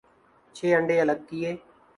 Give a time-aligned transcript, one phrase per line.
[0.55, 1.51] چھ انڈے الگ کئے۔